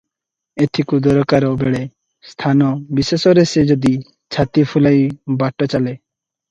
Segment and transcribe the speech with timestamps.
[0.65, 1.81] ଏଥିକୁ ଦରକାର ବେଳେ
[2.31, 3.93] ସ୍ଥାନ ବିଶେଷରେ ସେ ଯଦି
[4.37, 5.09] ଛାତି ଫୁଲାଇ
[5.45, 6.01] ବାଟ ଚାଲେ